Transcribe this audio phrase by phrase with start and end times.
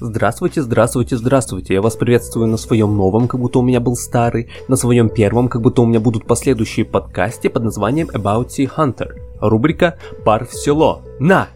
[0.00, 1.74] Здравствуйте, здравствуйте, здравствуйте.
[1.74, 5.48] Я вас приветствую на своем новом, как будто у меня был старый, на своем первом,
[5.48, 9.18] как будто у меня будут последующие подкасте под названием About Sea Hunter.
[9.40, 11.00] Рубрика «Пар в село».
[11.18, 11.48] На!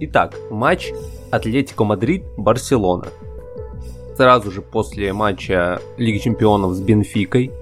[0.00, 0.92] Итак, матч
[1.30, 3.06] Атлетико Мадрид Барселона.
[4.16, 7.52] Сразу же после матча Лиги Чемпионов с Бенфикой.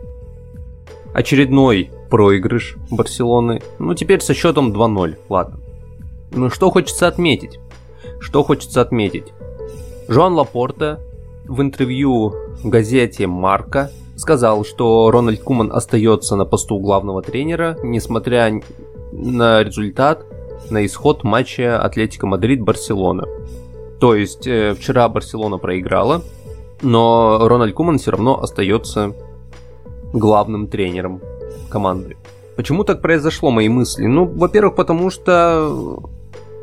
[1.12, 3.60] Очередной проигрыш Барселоны.
[3.78, 5.16] Ну, теперь со счетом 2-0.
[5.28, 5.60] Ладно.
[6.30, 7.58] Ну, что хочется отметить?
[8.20, 9.32] Что хочется отметить?
[10.08, 11.00] Жоан Лапорта
[11.46, 18.60] в интервью газете «Марка» сказал, что Рональд Куман остается на посту главного тренера, несмотря
[19.12, 20.24] на результат,
[20.70, 23.26] на исход матча Атлетика Мадрид-Барселона.
[24.00, 26.22] То есть э, вчера Барселона проиграла,
[26.82, 29.14] но Рональд Куман все равно остается
[30.12, 31.20] главным тренером
[31.68, 32.16] команды.
[32.56, 34.06] Почему так произошло, мои мысли?
[34.06, 36.00] Ну, во-первых, потому что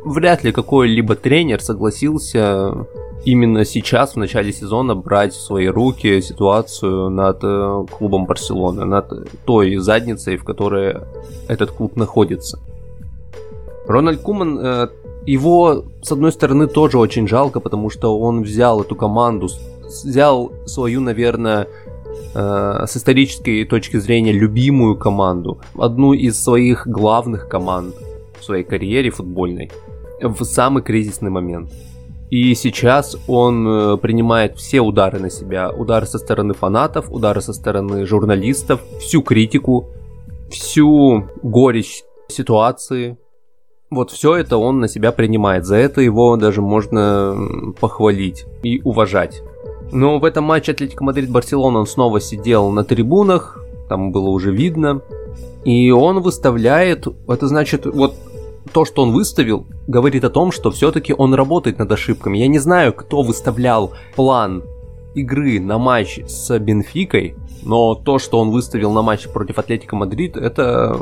[0.04, 2.86] вряд ли какой-либо тренер согласился
[3.26, 9.30] именно сейчас, в начале сезона, брать в свои руки ситуацию над э, клубом Барселоны, над
[9.46, 10.98] той задницей, в которой
[11.48, 12.60] этот клуб находится.
[13.88, 14.88] Рональд Куман, э,
[15.26, 19.50] его, с одной стороны, тоже очень жалко, потому что он взял эту команду,
[19.82, 21.68] взял свою, наверное,
[22.34, 27.96] э, с исторической точки зрения любимую команду, одну из своих главных команд
[28.40, 29.72] в своей карьере футбольной,
[30.22, 31.72] в самый кризисный момент–
[32.30, 35.72] и сейчас он э, принимает все удары на себя.
[35.72, 39.88] Удары со стороны фанатов, удары со стороны журналистов, всю критику,
[40.52, 43.18] всю горечь ситуации.
[43.90, 45.66] Вот все это он на себя принимает.
[45.66, 47.36] За это его даже можно
[47.80, 49.42] похвалить и уважать.
[49.92, 55.02] Но в этом матче Атлетико Мадрид-Барселона он снова сидел на трибунах, там было уже видно.
[55.64, 58.14] И он выставляет, это значит, вот
[58.72, 62.38] то, что он выставил, говорит о том, что все-таки он работает над ошибками.
[62.38, 64.64] Я не знаю, кто выставлял план
[65.16, 70.38] игры на матч с Бенфикой, но то, что он выставил на матч против Атлетика Мадрид,
[70.38, 71.00] это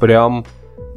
[0.00, 0.44] прям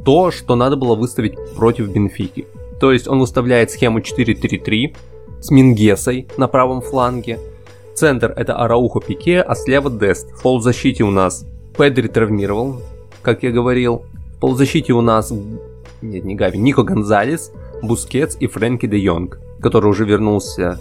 [0.04, 2.46] то, что надо было выставить против Бенфики.
[2.80, 4.94] То есть он выставляет схему 4-3-3
[5.40, 7.38] с Мингесой на правом фланге.
[7.94, 10.30] Центр это Араухо Пике, а слева Дест.
[10.32, 11.46] В полузащите у нас
[11.76, 12.82] Педри травмирован,
[13.22, 14.02] как я говорил.
[14.36, 15.32] В полузащите у нас
[16.02, 17.52] нет, не Гави, Нико Гонзалес,
[17.82, 20.78] Бускетс и Фрэнки де Йонг, который уже вернулся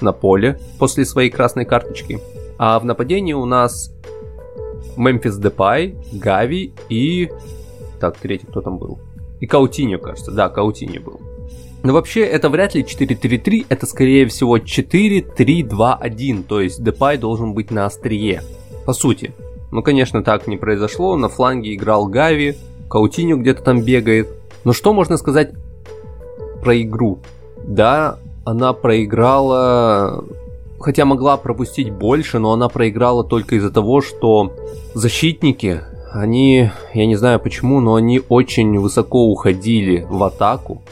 [0.00, 2.20] на поле после своей красной карточки.
[2.58, 3.92] А в нападении у нас
[4.96, 7.30] Мемфис Депай, Гави и...
[8.00, 8.98] Так, третий кто там был?
[9.40, 10.30] И Каутиньо, кажется.
[10.32, 11.20] Да, Каутиньо был.
[11.82, 17.72] Но вообще это вряд ли 4-3-3, это скорее всего 4-3-2-1, то есть Депай должен быть
[17.72, 18.42] на острие.
[18.86, 19.32] По сути.
[19.72, 22.56] Ну, конечно, так не произошло, на фланге играл Гави,
[22.88, 24.28] Каутиньо где-то там бегает,
[24.64, 25.52] но что можно сказать
[26.62, 27.18] про игру?
[27.64, 30.24] Да, она проиграла,
[30.80, 34.52] хотя могла пропустить больше, но она проиграла только из-за того, что
[34.94, 35.80] защитники,
[36.12, 40.82] они, я не знаю почему, но они очень высоко уходили в атаку.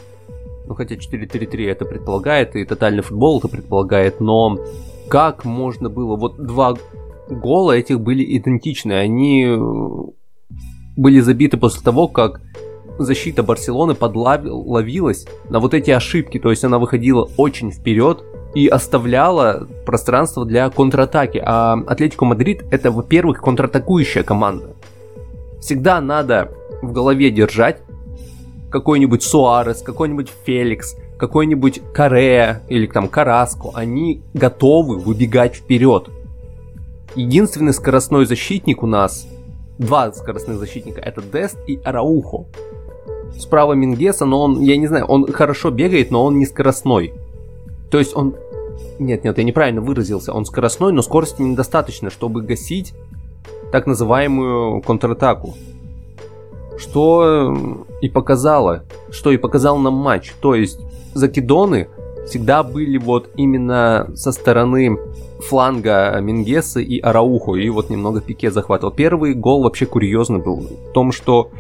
[0.67, 4.59] Ну, хотя 4-3-3 это предполагает, и тотальный футбол это предполагает, но
[5.09, 6.17] как можно было...
[6.17, 6.77] Вот два
[7.29, 9.49] гола этих были идентичны, они
[10.97, 12.41] были забиты после того, как
[13.05, 18.25] защита Барселоны подловилась на вот эти ошибки, то есть она выходила очень вперед
[18.55, 21.41] и оставляла пространство для контратаки.
[21.45, 24.75] А Атлетико Мадрид это, во-первых, контратакующая команда.
[25.61, 26.53] Всегда надо
[26.83, 27.79] в голове держать
[28.71, 36.09] какой-нибудь Суарес, какой-нибудь Феликс, какой-нибудь Корея или там Караску, они готовы выбегать вперед.
[37.15, 39.27] Единственный скоростной защитник у нас,
[39.79, 42.47] два скоростных защитника, это Дест и Араухо
[43.41, 47.13] справа Мингеса, но он, я не знаю, он хорошо бегает, но он не скоростной.
[47.91, 48.35] То есть он...
[48.99, 50.33] Нет, нет, я неправильно выразился.
[50.33, 52.95] Он скоростной, но скорости недостаточно, чтобы гасить
[53.73, 55.55] так называемую контратаку.
[56.77, 57.55] Что
[58.01, 60.33] и показало, что и показал нам матч.
[60.41, 60.81] То есть
[61.15, 61.89] закидоны
[62.27, 64.97] всегда были вот именно со стороны
[65.41, 68.93] фланга Мингеса и Арауху, и вот немного Пике захватывал.
[68.93, 71.51] Первый гол вообще курьезный был в том, что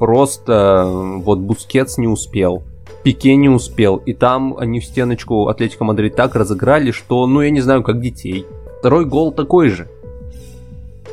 [0.00, 2.62] просто вот Бускетс не успел.
[3.04, 7.50] Пике не успел, и там они в стеночку Атлетика Мадрид так разыграли, что, ну, я
[7.50, 8.46] не знаю, как детей.
[8.78, 9.88] Второй гол такой же.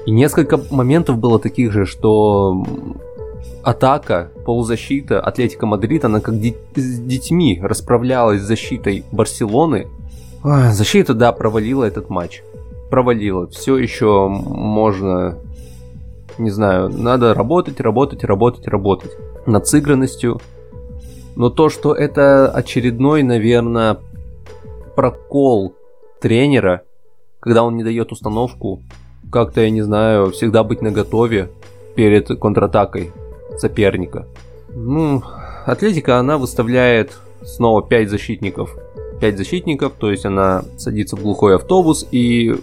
[0.05, 2.65] И несколько моментов было таких же, что
[3.61, 9.87] атака, полузащита Атлетика Мадрид, она как с детьми расправлялась с защитой Барселоны.
[10.43, 12.41] защита, да, провалила этот матч.
[12.89, 13.47] Провалила.
[13.47, 15.37] Все еще можно
[16.37, 19.11] не знаю, надо работать, работать, работать, работать
[19.45, 20.39] над сыгранностью.
[21.35, 23.97] Но то, что это очередной, наверное,
[24.95, 25.75] прокол
[26.19, 26.81] тренера,
[27.39, 28.81] когда он не дает установку,
[29.31, 31.49] как-то, я не знаю, всегда быть наготове
[31.95, 33.11] перед контратакой
[33.57, 34.27] соперника.
[34.73, 35.21] Ну,
[35.65, 38.75] Атлетика, она выставляет снова 5 защитников.
[39.19, 42.55] 5 защитников, то есть она садится в глухой автобус и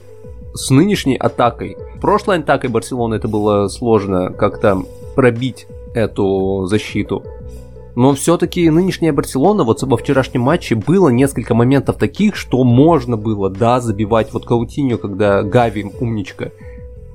[0.54, 1.76] с нынешней атакой.
[2.00, 4.82] Прошлой атакой Барселоны это было сложно как-то
[5.14, 7.22] пробить эту защиту.
[7.96, 13.50] Но все-таки нынешняя Барселона, вот во вчерашнем матче было несколько моментов таких, что можно было,
[13.50, 14.32] да, забивать.
[14.32, 16.50] Вот Каутиньо, когда Гави, умничка,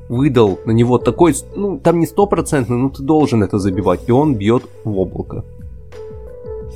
[0.07, 4.35] выдал на него такой, ну, там не стопроцентный, но ты должен это забивать, и он
[4.35, 5.44] бьет в облако.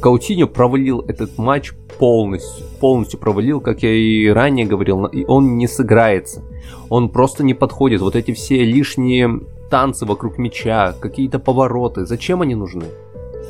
[0.04, 5.66] Каутиньо провалил этот матч полностью, полностью провалил, как я и ранее говорил, и он не
[5.66, 6.44] сыграется.
[6.90, 8.02] Он просто не подходит.
[8.02, 9.40] Вот эти все лишние
[9.70, 12.84] танцы вокруг мяча, какие-то повороты, зачем они нужны?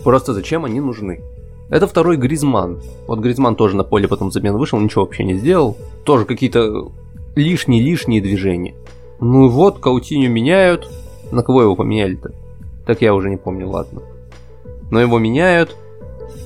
[0.03, 1.21] Просто зачем они нужны?
[1.71, 2.83] Это второй Гризман.
[3.07, 5.75] Вот Гризман тоже на поле потом замен вышел, ничего вообще не сделал.
[6.03, 6.91] Тоже какие-то
[7.35, 8.75] лишние-лишние движения.
[9.19, 10.87] Ну вот, Каутиню меняют.
[11.31, 12.31] На кого его поменяли-то?
[12.85, 14.03] Так я уже не помню, ладно.
[14.91, 15.75] Но его меняют.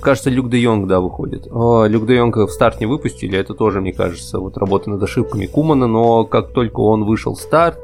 [0.02, 1.48] Кажется, Люк де Йонг, да, выходит.
[1.48, 5.46] Люк де Йонг в старт не выпустили, это тоже, мне кажется, вот работа над ошибками
[5.46, 7.80] Кумана, но как только он вышел в старт,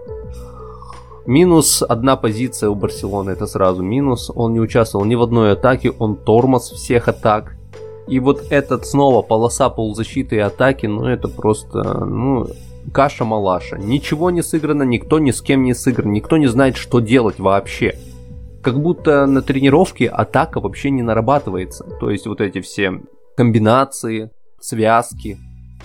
[1.26, 4.30] Минус одна позиция у Барселоны, это сразу минус.
[4.36, 7.56] Он не участвовал ни в одной атаке, он тормоз всех атак.
[8.08, 12.48] И вот этот снова полоса полузащиты и атаки, ну это просто, ну,
[12.92, 13.78] каша-малаша.
[13.78, 17.98] Ничего не сыграно, никто ни с кем не сыгран, никто не знает, что делать вообще.
[18.64, 21.84] Как будто на тренировке атака вообще не нарабатывается.
[22.00, 23.02] То есть вот эти все
[23.36, 24.32] комбинации,
[24.62, 25.38] связки.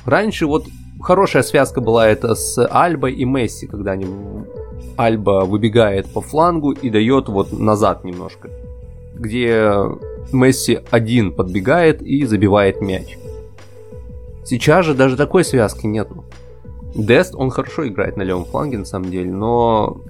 [0.04, 0.66] Раньше вот
[1.00, 4.06] хорошая связка была это с Альбой и Месси, когда они
[4.96, 8.48] Альба выбегает по флангу и дает вот назад немножко,
[9.14, 9.72] где
[10.32, 13.18] Месси один подбегает и забивает мяч.
[14.44, 16.24] Сейчас же даже такой связки нету.
[16.94, 20.00] Дест, он хорошо играет на левом фланге на самом деле, но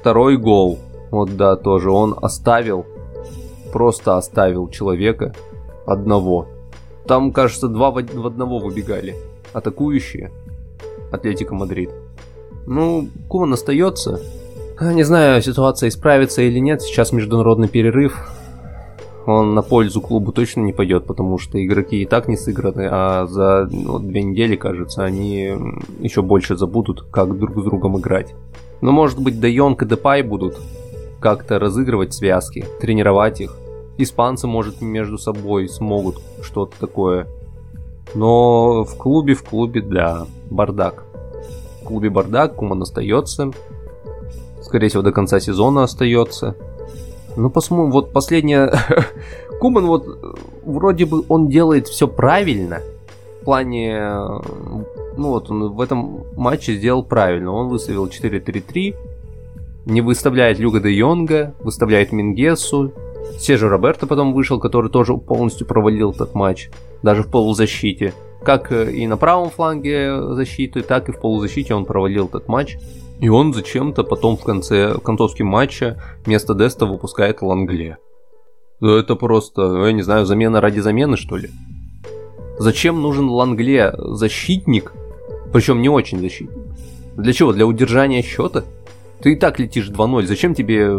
[0.00, 0.78] второй гол,
[1.10, 2.86] вот да, тоже он оставил,
[3.72, 5.34] просто оставил человека
[5.86, 6.46] одного.
[7.06, 9.16] Там, кажется, два в одного выбегали,
[9.52, 10.30] атакующие,
[11.10, 11.90] Атлетика Мадрид.
[12.66, 14.20] Ну, Куман остается,
[14.80, 16.82] не знаю, ситуация исправится или нет.
[16.82, 18.30] Сейчас международный перерыв.
[19.26, 23.26] Он на пользу клубу точно не пойдет, потому что игроки и так не сыграны, а
[23.26, 25.54] за ну, две недели, кажется, они
[26.00, 28.34] еще больше забудут, как друг с другом играть.
[28.80, 30.58] Но может быть Де Йонг и Депай будут
[31.20, 33.56] как-то разыгрывать связки, тренировать их.
[33.96, 37.26] Испанцы, может, между собой смогут что-то такое.
[38.14, 41.04] Но в клубе, в клубе, да, бардак.
[41.82, 43.52] В клубе бардак, Куман остается
[44.68, 46.54] скорее всего, до конца сезона остается.
[47.36, 48.72] Ну, посмотрим, вот последняя...
[49.60, 50.06] Куман вот
[50.64, 52.80] вроде бы он делает все правильно.
[53.40, 53.98] В плане...
[55.16, 57.50] Ну вот он в этом матче сделал правильно.
[57.50, 58.94] Он выставил 4-3-3.
[59.88, 62.92] Не выставляет Люга де Йонга, выставляет Мингесу.
[63.38, 66.68] Сежу Роберто потом вышел, который тоже полностью провалил этот матч.
[67.02, 68.12] Даже в полузащите.
[68.44, 72.76] Как и на правом фланге защиты, так и в полузащите он провалил этот матч.
[73.18, 75.96] И он зачем-то потом в конце концовки матча
[76.26, 77.96] вместо Деста выпускает Лангле.
[78.82, 81.48] Это просто, я не знаю, замена ради замены, что ли?
[82.58, 84.92] Зачем нужен Лангле защитник?
[85.50, 86.58] Причем не очень защитник.
[87.16, 87.52] Для чего?
[87.54, 88.64] Для удержания счета?
[89.20, 90.26] Ты и так летишь 2-0.
[90.26, 90.90] Зачем тебе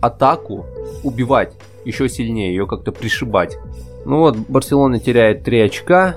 [0.00, 0.66] атаку
[1.02, 1.52] убивать
[1.84, 3.58] еще сильнее, ее как-то пришибать?
[4.04, 6.16] Ну вот, Барселона теряет 3 очка.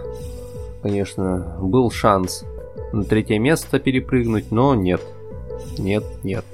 [0.81, 2.45] Конечно, был шанс
[2.91, 5.01] на третье место перепрыгнуть, но нет.
[5.77, 6.45] Нет, нет.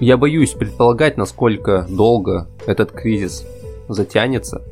[0.00, 3.46] Я боюсь предполагать, насколько долго этот кризис
[3.88, 4.62] затянется.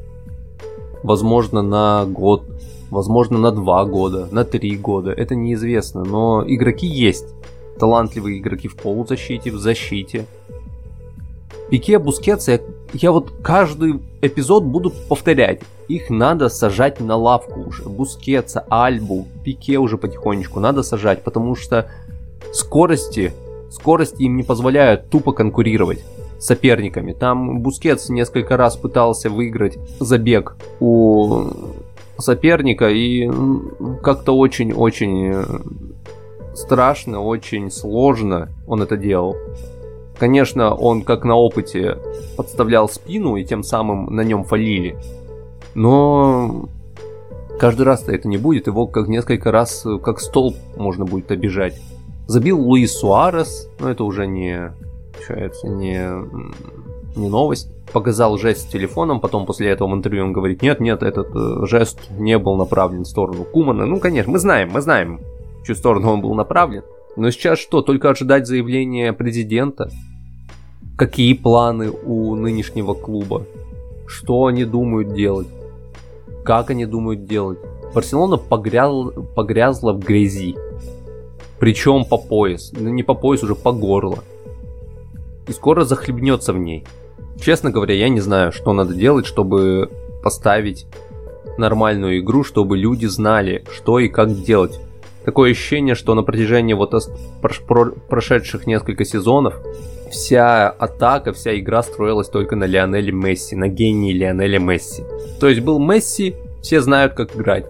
[1.03, 2.45] Возможно, на год,
[2.91, 5.13] возможно, на два года, на три года.
[5.13, 7.27] Это неизвестно, но игроки есть.
[7.79, 10.27] Талантливые игроки в полузащите, в защите.
[11.71, 12.61] Пике, Бускетс, я,
[12.93, 15.63] я вот каждый эпизод буду повторять.
[15.89, 17.85] Их надо сажать на лавку уже.
[17.85, 21.91] Бускетса, Альбу, Пике уже потихонечку надо сажать, потому что
[22.53, 23.33] скорости,
[23.71, 26.05] скорости им не позволяют тупо конкурировать с
[26.39, 27.13] соперниками.
[27.13, 31.49] Там Бускетс несколько раз пытался выиграть забег у
[32.19, 33.29] соперника и
[34.03, 35.35] как-то очень-очень
[36.55, 39.37] страшно, очень сложно он это делал.
[40.19, 41.99] Конечно, он как на опыте
[42.37, 44.97] подставлял спину и тем самым на нем фолили.
[45.75, 46.69] Но
[47.59, 51.81] каждый раз-то это не будет, его как несколько раз как столб можно будет обижать.
[52.27, 54.73] Забил Луис Суарес, но это уже не,
[55.13, 56.55] получается, не
[57.17, 57.71] не новость.
[57.93, 61.67] Показал жест с телефоном, потом после этого в интервью он говорит, нет, нет, этот э,
[61.67, 63.87] жест не был направлен в сторону Кумана.
[63.87, 65.21] Ну, конечно, мы знаем, мы знаем,
[65.65, 66.83] чью сторону он был направлен.
[67.17, 69.91] Но сейчас что, только ожидать заявления президента?
[70.97, 73.47] Какие планы у нынешнего клуба?
[74.07, 75.49] Что они думают делать?
[76.45, 77.59] Как они думают делать?
[77.95, 78.93] Барселона погряз...
[79.35, 80.57] погрязла в грязи.
[81.59, 82.73] Причем по пояс.
[82.73, 84.19] Ну не по пояс, уже по горло.
[85.47, 86.85] И скоро захлебнется в ней.
[87.41, 89.91] Честно говоря, я не знаю, что надо делать, чтобы
[90.23, 90.87] поставить
[91.59, 94.81] нормальную игру, чтобы люди знали, что и как делать.
[95.25, 96.93] Такое ощущение, что на протяжении вот
[98.09, 99.55] прошедших несколько сезонов
[100.11, 105.03] вся атака, вся игра строилась только на Лионеле Месси, на гении Лионеля Месси.
[105.41, 107.67] То есть был Месси, все знают, как играть.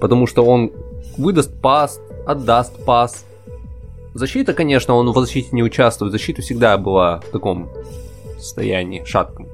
[0.00, 0.72] Потому что он
[1.16, 3.24] выдаст пас, отдаст пас.
[4.14, 6.12] Защита, конечно, он в защите не участвует.
[6.12, 7.70] Защита всегда была в таком
[8.38, 9.48] состоянии, шатком.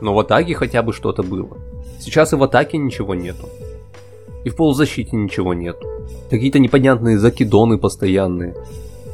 [0.00, 1.58] Но в атаке хотя бы что-то было.
[2.00, 3.48] Сейчас и в атаке ничего нету.
[4.48, 5.86] И в полузащите ничего нету.
[6.30, 8.54] Какие-то непонятные закидоны постоянные.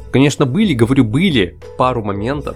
[0.09, 2.55] Конечно, были, говорю, были пару моментов,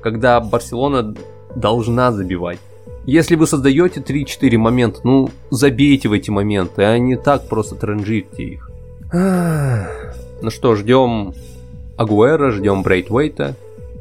[0.00, 1.14] когда Барселона
[1.54, 2.58] должна забивать.
[3.04, 8.44] Если вы создаете 3-4 момента, ну, забейте в эти моменты, а не так просто транжирьте
[8.44, 8.70] их.
[9.12, 11.34] Ну что, ждем
[11.98, 13.56] Агуэра, ждем Брейтвейта,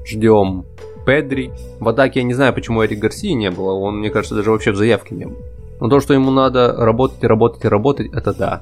[0.06, 0.64] ждем
[1.06, 1.52] Педри.
[1.82, 4.72] В атаке я не знаю, почему Эрик Гарсии не было, он, мне кажется, даже вообще
[4.72, 5.36] в заявке не был.
[5.80, 8.62] Но то, что ему надо работать и работать и работать, это да.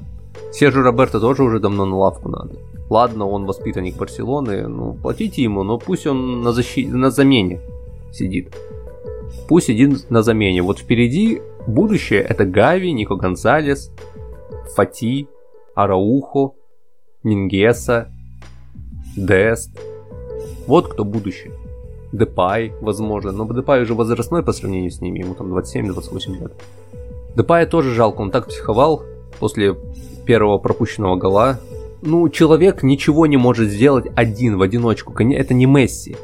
[0.51, 2.55] Сержу Роберто тоже уже давно на лавку надо.
[2.89, 6.85] Ладно, он воспитанник Барселоны, ну, платите ему, но пусть он на, защи...
[6.87, 7.59] на замене
[8.11, 8.53] сидит
[9.47, 10.61] пусть сидит на замене.
[10.61, 13.91] Вот впереди будущее это Гави, Нико Гонсалес,
[14.75, 15.27] Фати,
[15.75, 16.55] Араухо,
[17.23, 18.09] Мингеса,
[19.15, 19.71] Дест.
[20.67, 21.53] Вот кто будущее.
[22.11, 26.53] Депай, возможно, но Депай уже возрастной по сравнению с ними, ему там 27-28 лет.
[27.35, 29.03] Депая тоже жалко, он так психовал
[29.39, 29.75] после
[30.25, 31.59] первого пропущенного гола.
[32.01, 35.13] Ну, человек ничего не может сделать один, в одиночку.
[35.13, 36.15] Это не Месси.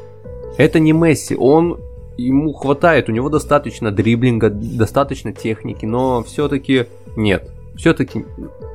[0.58, 1.36] Это не Месси.
[1.36, 1.78] Он
[2.16, 6.86] ему хватает, у него достаточно дриблинга, достаточно техники, но все-таки
[7.16, 7.50] нет.
[7.76, 8.26] Все-таки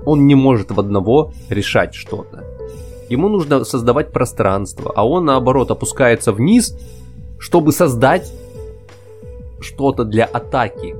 [0.03, 2.43] он не может в одного решать что-то.
[3.07, 6.75] Ему нужно создавать пространство, а он наоборот опускается вниз,
[7.37, 8.33] чтобы создать
[9.59, 10.95] что-то для атаки.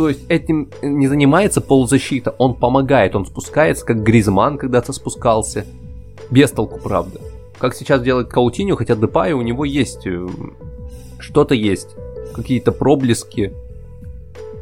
[0.00, 5.66] То есть этим не занимается полузащита, он помогает, он спускается, как Гризман когда-то спускался.
[6.30, 7.20] Без толку, правда.
[7.58, 10.26] Как сейчас делает Каутиню, хотя Депай у него есть э,
[11.18, 11.96] что-то есть,
[12.34, 13.52] какие-то проблески,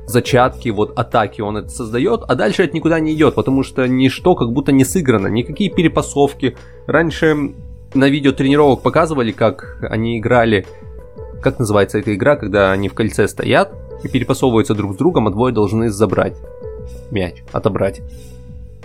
[0.09, 4.35] зачатки, вот атаки он это создает, а дальше это никуда не идет, потому что ничто
[4.35, 6.57] как будто не сыграно, никакие перепасовки.
[6.89, 7.55] Раньше
[7.95, 10.67] на видео тренировок показывали, как они играли,
[11.41, 15.31] как называется эта игра, когда они в кольце стоят и перепасовываются друг с другом, а
[15.31, 16.37] двое должны забрать
[17.11, 18.01] мяч, отобрать.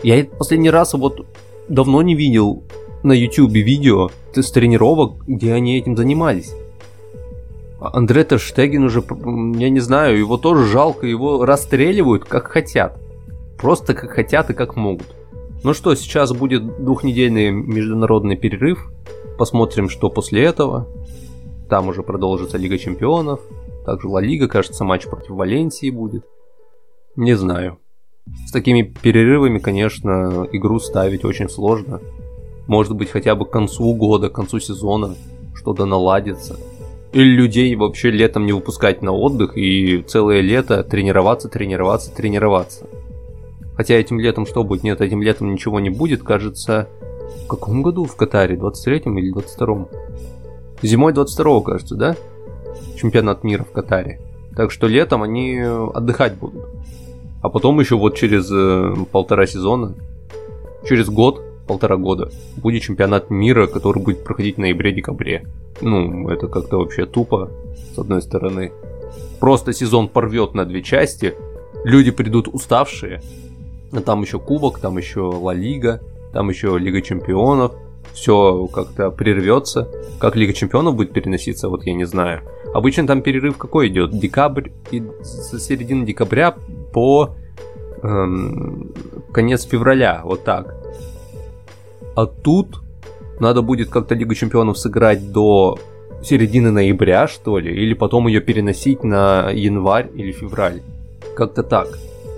[0.01, 1.25] Я последний раз вот
[1.67, 2.63] давно не видел
[3.03, 6.53] на YouTube видео с тренировок, где они этим занимались.
[7.79, 9.03] Андре Терштеген уже,
[9.60, 12.98] я не знаю, его тоже жалко, его расстреливают как хотят.
[13.58, 15.08] Просто как хотят и как могут.
[15.63, 18.89] Ну что, сейчас будет двухнедельный международный перерыв.
[19.38, 20.88] Посмотрим, что после этого.
[21.70, 23.39] Там уже продолжится Лига Чемпионов.
[23.86, 26.25] Также Ла Лига, кажется, матч против Валенсии будет.
[27.16, 27.80] Не знаю.
[28.48, 32.00] С такими перерывами, конечно, игру ставить очень сложно.
[32.68, 35.16] Может быть, хотя бы к концу года, к концу сезона
[35.54, 36.58] что-то наладится.
[37.12, 42.88] Или людей вообще летом не выпускать на отдых и целое лето тренироваться, тренироваться, тренироваться.
[43.75, 44.84] Хотя этим летом что будет?
[44.84, 46.88] Нет, этим летом ничего не будет, кажется.
[47.44, 48.56] В каком году в Катаре?
[48.56, 49.88] 23-м или 22-м?
[50.82, 52.16] Зимой 22-го, кажется, да?
[52.96, 54.20] Чемпионат мира в Катаре.
[54.56, 56.65] Так что летом они отдыхать будут.
[57.42, 59.96] А потом еще вот через э, полтора сезона,
[60.88, 62.30] через год полтора года.
[62.58, 65.46] Будет чемпионат мира, который будет проходить в ноябре-декабре.
[65.82, 67.51] Ну, это как-то вообще тупо,
[67.96, 68.72] с одной стороны.
[69.39, 71.34] Просто сезон порвет на две части,
[71.84, 73.22] люди придут уставшие,
[73.92, 76.01] а там еще Кубок, там еще Ла Лига,
[76.32, 77.74] там еще Лига Чемпионов,
[78.13, 79.89] все как-то прервется.
[80.20, 82.42] Как Лига Чемпионов будет переноситься, вот я не знаю.
[82.74, 84.18] Обычно там перерыв какой идет?
[84.18, 86.56] Декабрь и с середины декабря
[86.92, 87.36] по
[88.01, 88.92] эм,
[89.32, 90.75] конец февраля, вот так.
[92.15, 92.82] А тут
[93.39, 95.77] надо будет как-то Лигу Чемпионов сыграть до
[96.24, 100.82] середины ноября, что ли, или потом ее переносить на январь или февраль.
[101.36, 101.88] Как-то так.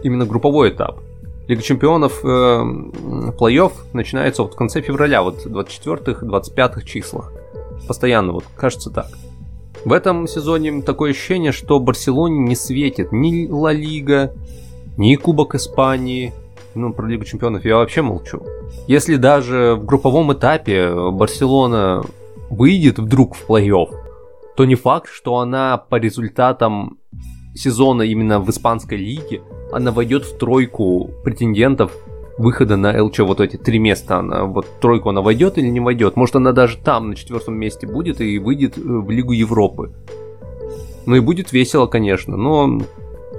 [0.04, 1.00] Именно групповой этап.
[1.48, 7.32] Лига Чемпионов э, плей-офф начинается вот в конце февраля, вот 24-25 числах.
[7.88, 9.08] Постоянно, вот кажется так.
[9.86, 14.34] В этом сезоне такое ощущение, что Барселоне не светит ни Ла Лига,
[14.98, 16.34] ни Кубок Испании,
[16.74, 18.42] ну, про Лигу Чемпионов я вообще молчу.
[18.88, 22.04] Если даже в групповом этапе Барселона
[22.50, 23.92] выйдет вдруг в плей-офф,
[24.58, 26.98] то не факт, что она по результатам
[27.54, 31.92] сезона именно в испанской лиге, она войдет в тройку претендентов
[32.38, 36.16] выхода на ЛЧ, вот эти три места, она, вот тройку она войдет или не войдет.
[36.16, 39.92] Может она даже там на четвертом месте будет и выйдет э, в Лигу Европы.
[41.06, 42.82] Ну и будет весело, конечно, но,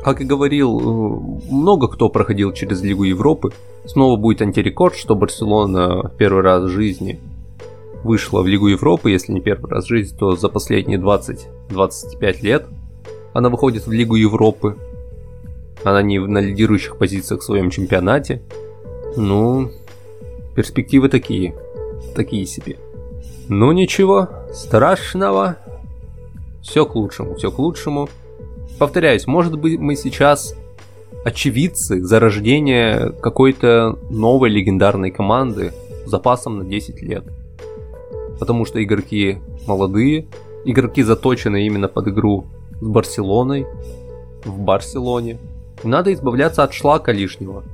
[0.03, 3.53] как и говорил, э, много кто проходил через Лигу Европы.
[3.85, 7.21] Снова будет антирекорд, что Барселона первый раз в жизни
[8.03, 12.67] вышла в Лигу Европы, если не первый раз в жизни, то за последние 20-25 лет
[13.33, 14.77] она выходит в Лигу Европы.
[15.85, 18.43] Она не на лидирующих позициях в своем чемпионате.
[19.17, 19.71] Ну,
[20.55, 21.55] перспективы такие.
[22.15, 22.79] Такие себе.
[23.49, 25.57] Ну ничего, страшного.
[26.63, 28.09] Все к лучшему, все к лучшему.
[28.79, 30.55] Повторяюсь, может быть мы сейчас
[31.25, 35.73] очевидцы зарождения какой-то новой легендарной команды
[36.05, 37.25] с запасом на 10 лет
[38.39, 40.27] потому что игроки молодые,
[40.65, 42.47] игроки заточены именно под игру
[42.81, 43.67] с Барселоной,
[44.45, 45.39] в Барселоне.
[45.83, 47.65] Надо избавляться от шлака лишнего.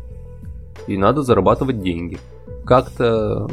[0.87, 2.19] И надо зарабатывать деньги.
[2.65, 3.49] Как-то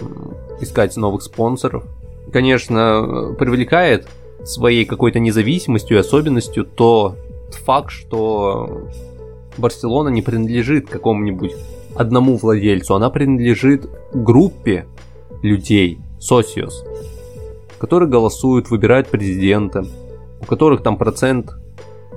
[0.61, 1.83] искать новых спонсоров.
[2.31, 4.07] Конечно, привлекает
[4.43, 7.15] своей какой-то независимостью и особенностью то
[7.65, 8.87] факт, что
[9.57, 11.55] Барселона не принадлежит какому-нибудь
[11.95, 14.85] одному владельцу, она принадлежит группе
[15.41, 16.85] людей, Socios,
[17.77, 19.85] которые голосуют, выбирают президента,
[20.41, 21.51] у которых там процент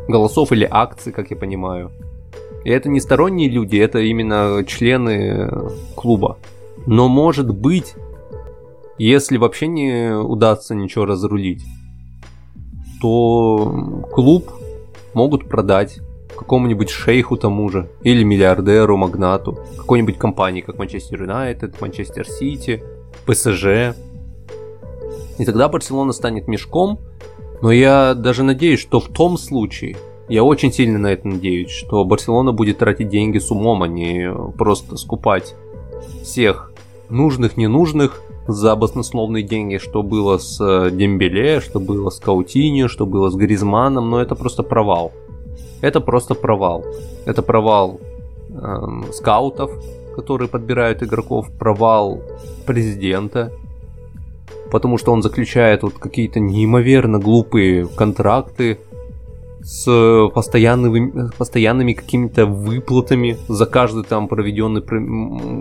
[0.09, 1.91] голосов или акций, как я понимаю.
[2.65, 5.51] И это не сторонние люди, это именно члены
[5.97, 6.39] клуба.
[6.87, 7.95] Но может быть,
[8.99, 11.65] если вообще не удастся ничего разрулить,
[13.01, 14.53] то клуб
[15.15, 15.99] могут продать
[16.37, 22.83] какому-нибудь шейху тому же, или миллиардеру, магнату, какой-нибудь компании, как Манчестер Юнайтед, Манчестер Сити,
[23.27, 23.97] ПСЖ.
[25.39, 27.01] И тогда Барселона станет мешком,
[27.61, 29.97] но я даже надеюсь, что в том случае,
[30.33, 34.33] я очень сильно на это надеюсь, что Барселона будет тратить деньги с умом, а не
[34.57, 35.55] просто скупать
[36.23, 36.73] всех
[37.11, 43.05] нужных, ненужных за баснословные деньги, что было с э, Дембеле, что было с Каутиньо, что
[43.05, 45.13] было с Гризманом, но это просто провал.
[45.83, 46.83] Это просто провал.
[47.27, 48.01] Это провал
[48.49, 49.71] эм, скаутов,
[50.17, 52.23] которые подбирают игроков, провал
[52.65, 53.53] президента,
[54.71, 58.79] потому что он заключает вот какие-то неимоверно глупые контракты
[59.63, 64.83] с постоянными, постоянными какими-то выплатами за каждый там проведенный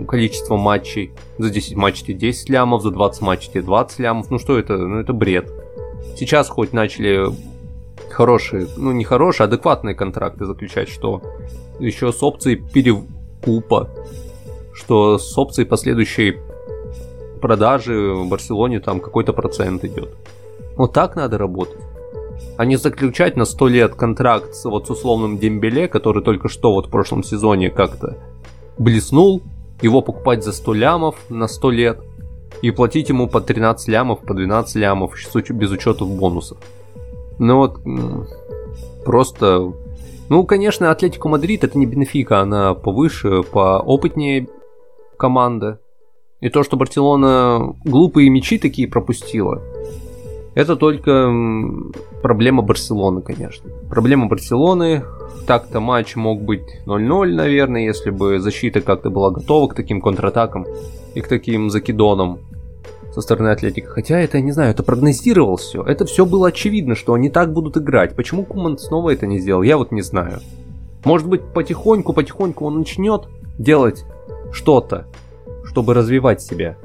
[0.06, 1.12] количество матчей.
[1.38, 4.30] За 10 матчей 10 лямов, за 20 матчей 20 лямов.
[4.30, 4.76] Ну что это?
[4.76, 5.50] Ну это бред.
[6.16, 7.28] Сейчас хоть начали
[8.10, 11.22] хорошие, ну не хорошие, адекватные контракты заключать, что
[11.78, 13.88] еще с опцией перекупа
[14.72, 16.38] что с опцией последующей
[17.40, 20.10] продажи в Барселоне там какой-то процент идет.
[20.76, 21.80] Вот так надо работать.
[22.62, 26.72] А не заключать на 100 лет контракт с, вот, с условным Дембеле, который только что
[26.72, 28.16] вот в прошлом сезоне как-то
[28.78, 29.42] блеснул,
[29.80, 32.00] его покупать за 100 лямов на 100 лет
[32.62, 35.16] и платить ему по 13 лямов, по 12 лямов,
[35.50, 36.58] без учета бонусов.
[37.40, 37.80] Ну вот,
[39.04, 39.72] просто...
[40.28, 44.46] Ну, конечно, Атлетико Мадрид это не Бенфика, она повыше, поопытнее
[45.16, 45.80] команда.
[46.40, 49.60] И то, что Барселона глупые мячи такие пропустила,
[50.54, 51.32] это только
[52.22, 53.70] проблема Барселоны, конечно.
[53.88, 55.02] Проблема Барселоны.
[55.46, 60.66] Так-то матч мог быть 0-0, наверное, если бы защита как-то была готова к таким контратакам
[61.14, 62.38] и к таким закидонам
[63.12, 63.88] со стороны Атлетика.
[63.88, 65.82] Хотя это, не знаю, это прогнозировал все.
[65.82, 68.14] Это все было очевидно, что они так будут играть.
[68.14, 70.40] Почему Куман снова это не сделал, я вот не знаю.
[71.04, 73.24] Может быть, потихоньку-потихоньку он начнет
[73.58, 74.04] делать
[74.52, 75.06] что-то,
[75.64, 76.76] чтобы развивать себя.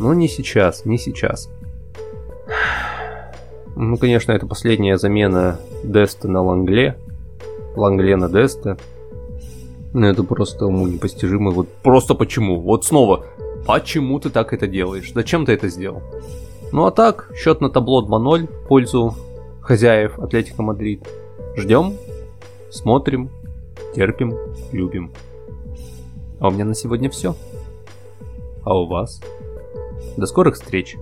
[0.00, 1.50] Но не сейчас, не сейчас.
[3.78, 6.96] Ну, конечно, это последняя замена Деста на Лангле.
[7.76, 8.78] Лангле на Деста.
[9.92, 11.50] Ну, это просто уму непостижимо.
[11.50, 12.58] Вот просто почему?
[12.58, 13.26] Вот снова,
[13.66, 15.12] почему ты так это делаешь?
[15.14, 16.02] Зачем ты это сделал?
[16.72, 19.14] Ну а так, счет на табло 2-0 в пользу
[19.60, 21.06] хозяев Атлетика Мадрид.
[21.54, 21.92] Ждем,
[22.70, 23.28] смотрим,
[23.94, 24.38] терпим,
[24.72, 25.12] любим.
[26.40, 27.36] А у меня на сегодня все.
[28.64, 29.20] А у вас?
[30.16, 30.96] До скорых встреч!